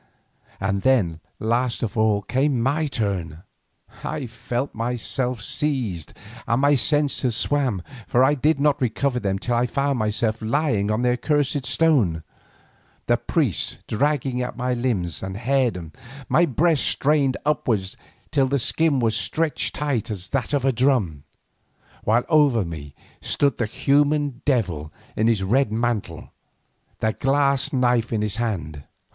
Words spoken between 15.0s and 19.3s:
and head, my breast strained upwards till the skin was